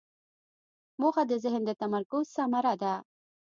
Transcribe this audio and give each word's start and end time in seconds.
موخه 1.01 1.23
د 1.29 1.33
ذهن 1.43 1.61
د 1.65 1.71
تمرکز 1.81 2.25
ثمره 2.35 2.73
ده. 2.81 2.93